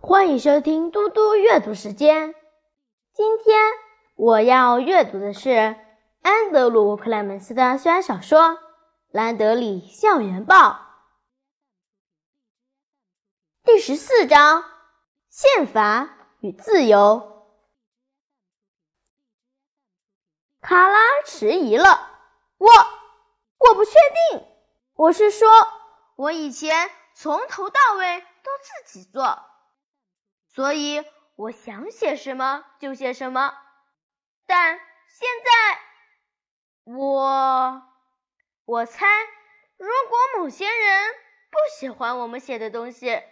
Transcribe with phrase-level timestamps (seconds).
[0.00, 2.32] 欢迎收听嘟嘟阅读时间。
[3.12, 3.58] 今天
[4.14, 5.76] 我要阅读的是
[6.22, 8.40] 安德鲁·克莱门斯的校园小说
[9.10, 10.54] 《兰德里校园报》
[13.64, 14.64] 第十四章：
[15.30, 17.44] 宪法与自由。
[20.60, 22.08] 卡拉迟疑了，
[22.56, 22.68] 我
[23.58, 23.92] 我不确
[24.30, 24.46] 定。
[24.94, 25.48] 我是说，
[26.14, 29.42] 我以前从头到尾都自己做。
[30.58, 31.04] 所以
[31.36, 33.56] 我想写什么就写什么，
[34.44, 35.80] 但现在
[36.82, 37.80] 我
[38.64, 39.06] 我猜，
[39.76, 41.14] 如果某些人
[41.48, 43.22] 不喜欢我们写的东西，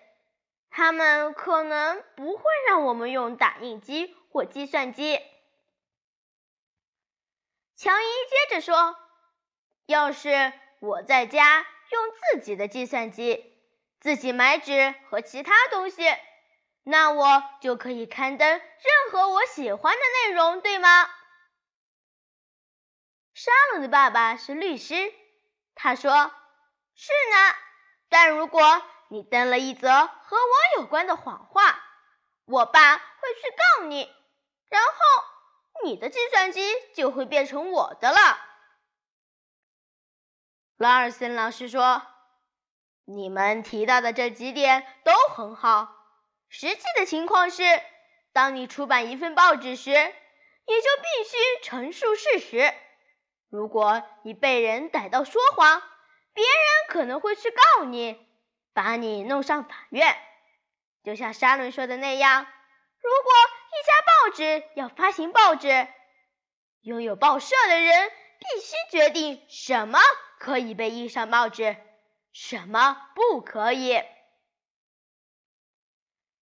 [0.70, 5.20] 他们可能不会让我们用打印机或计算机。
[7.74, 8.96] 乔伊接着说
[9.86, 13.58] ：“要是我在家用自己的计算机，
[13.98, 16.04] 自己买纸和其他东西。”
[16.88, 18.62] 那我就可以刊登任
[19.10, 21.10] 何我喜欢的内容，对吗？
[23.34, 25.12] 沙龙的爸爸是律师，
[25.74, 26.12] 他说
[26.94, 27.56] ：“是呢，
[28.08, 28.62] 但如果
[29.08, 31.82] 你登了一则和我有关的谎话，
[32.44, 33.02] 我爸会
[33.34, 33.50] 去
[33.80, 34.08] 告你，
[34.68, 38.38] 然后你的计算机就会变成我的了。”
[40.78, 42.00] 拉尔森老师说
[43.06, 45.94] ：“你们提到的这几点都很好。”
[46.58, 47.62] 实际的情况是，
[48.32, 52.72] 当你出版一份报纸时，你就必须陈述事实。
[53.50, 55.82] 如果你被人逮到说谎，
[56.32, 58.18] 别人可能会去告你，
[58.72, 60.16] 把你弄上法院。
[61.04, 62.46] 就像沙伦说的那样，
[63.02, 63.32] 如果
[63.68, 65.86] 一家报纸要发行报纸，
[66.80, 69.98] 拥有报社的人必须决定什么
[70.38, 71.76] 可以被印上报纸，
[72.32, 74.02] 什么不可以。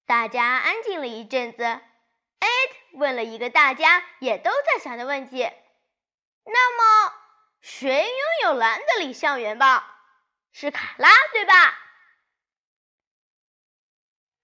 [0.07, 1.81] 大家安静了一阵子，艾
[2.41, 5.51] 特问了一个大家也都在想的问题
[6.45, 7.15] ：“那么，
[7.63, 9.83] 谁拥有兰德里校园报？
[10.53, 11.55] 是卡拉，对吧？”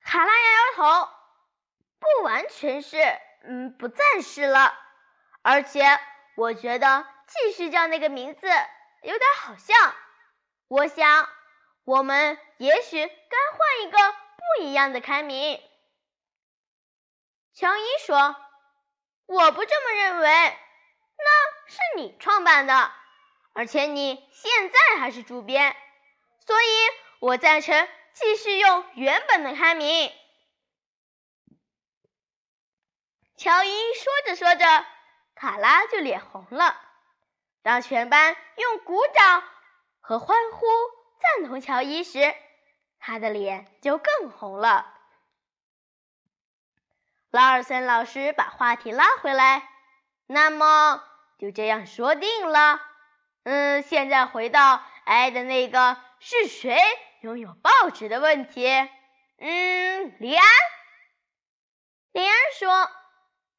[0.03, 1.09] 卡拉摇摇头
[2.00, 2.97] ：“不完全是，
[3.44, 4.75] 嗯，不再是了。
[5.43, 5.84] 而且，
[6.37, 8.49] 我觉得继续叫那个名字
[9.03, 9.75] 有点好笑。
[10.69, 11.28] 我想，
[11.84, 14.19] 我们也许该换一个。”
[14.56, 15.61] 不一样的刊名，
[17.55, 18.37] 乔伊说
[19.27, 22.93] ：“我不这么认为，那是你创办的，
[23.53, 25.77] 而且你现在还是主编，
[26.47, 26.66] 所以
[27.21, 30.12] 我赞成继续用原本的刊名。”
[33.37, 34.87] 乔伊说着说着，
[35.34, 36.77] 卡拉就脸红了。
[37.62, 39.43] 当全班用鼓掌
[40.00, 40.67] 和欢呼
[41.21, 42.34] 赞同乔伊时，
[43.00, 44.94] 他的脸就更红了。
[47.31, 49.69] 拉尔森老师把话题拉回来，
[50.27, 51.03] 那么
[51.38, 52.81] 就这样说定了。
[53.44, 56.78] 嗯，现在回到爱的那个是谁
[57.22, 58.69] 拥有报纸的问题。
[59.38, 60.44] 嗯，李安。
[62.12, 62.91] 李安说：“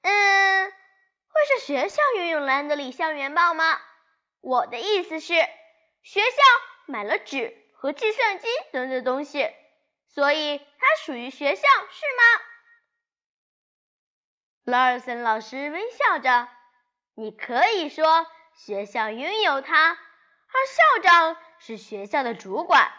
[0.03, 3.79] 嗯，会是学校拥有兰德里校园报吗？
[4.41, 5.33] 我的意思是，
[6.03, 6.37] 学校
[6.85, 9.49] 买了纸。”和计算机等等东西，
[10.07, 12.43] 所以它属于学校，是吗？
[14.65, 16.47] 劳尔森老师微笑着
[17.17, 22.93] ：“你可以说学校拥有它，而校长是学校的主管。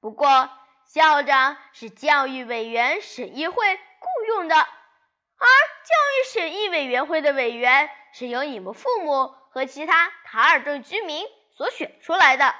[0.00, 0.48] 不过，
[0.86, 12.54] 校长是教育委员审议会雇佣的，而教育审议委员会的委员是由你们父母和其他卡尔顿居民所选出来的。”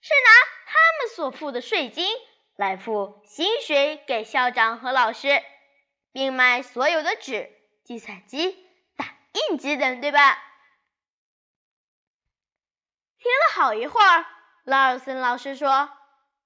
[0.00, 0.30] 是拿
[0.66, 2.06] 他们所付的税金
[2.56, 5.42] 来付薪水给校长和老师，
[6.12, 7.50] 并买所有的纸、
[7.84, 8.66] 计算机、
[8.96, 9.16] 打
[9.50, 10.42] 印机等，对吧？
[13.18, 14.24] 听了好一会儿，
[14.64, 15.90] 拉尔森老师说：“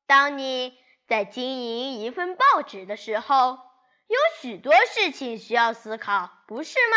[0.07, 3.59] 当你在经营一份报纸的时候，
[4.07, 6.97] 有许多事情需要思考，不是吗？”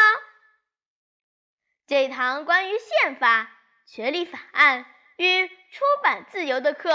[1.87, 3.51] 这堂关于宪法、
[3.85, 4.85] 权利法案。
[5.17, 6.89] 与出版自由的课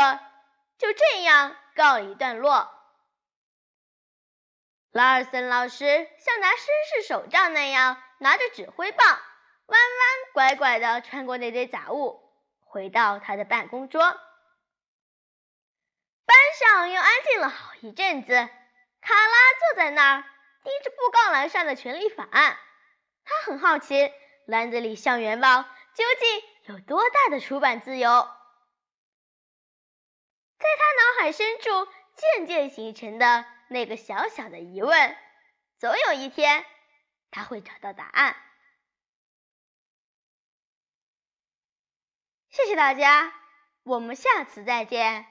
[0.78, 2.70] 就这样告一段落。
[4.90, 9.98] 拉尔森老师像拿绅士手杖那样拿着指挥棒，弯弯
[10.34, 12.20] 拐拐地穿过那堆杂物，
[12.60, 14.02] 回到他的办公桌。
[14.02, 14.18] 班
[16.58, 18.32] 上又安静了好一阵子。
[18.32, 20.24] 卡拉坐在那儿，
[20.62, 22.58] 盯着布告栏上的权利法案。
[23.24, 24.12] 他很好奇，
[24.46, 26.42] 篮子里校园报究竟。
[26.70, 28.08] 有多大的出版自由？
[30.56, 35.16] 在他脑海深处渐渐形成的那个小小的疑问，
[35.78, 36.64] 总有一天
[37.32, 38.36] 他会找到答案。
[42.50, 43.32] 谢谢大家，
[43.82, 45.26] 我们下次再见。